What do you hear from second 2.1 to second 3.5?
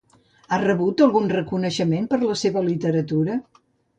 per la seva literatura?